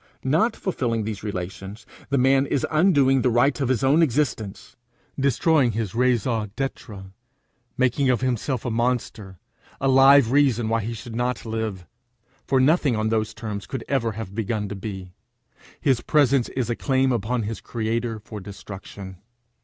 Not 0.23 0.55
fulfilling 0.55 1.03
these 1.03 1.21
relations, 1.21 1.85
the 2.09 2.17
man 2.17 2.47
is 2.47 2.65
undoing 2.71 3.21
the 3.21 3.29
right 3.29 3.61
of 3.61 3.69
his 3.69 3.83
own 3.83 4.01
existence, 4.01 4.75
destroying 5.19 5.73
his 5.73 5.93
raison 5.93 6.49
d'etre, 6.55 7.13
making 7.77 8.09
of 8.09 8.21
himself 8.21 8.65
a 8.65 8.71
monster, 8.71 9.37
a 9.79 9.87
live 9.87 10.31
reason 10.31 10.69
why 10.69 10.81
he 10.81 10.95
should 10.95 11.15
not 11.15 11.45
live, 11.45 11.85
for 12.47 12.59
nothing 12.59 12.95
on 12.95 13.09
those 13.09 13.35
terms 13.35 13.67
could 13.67 13.83
ever 13.87 14.13
have 14.13 14.33
begun 14.33 14.67
to 14.69 14.75
be. 14.75 15.13
His 15.79 16.01
presence 16.01 16.49
is 16.49 16.67
a 16.71 16.75
claim 16.75 17.11
upon 17.11 17.43
his 17.43 17.61
creator 17.61 18.17
for 18.19 18.39
destruction. 18.39 19.17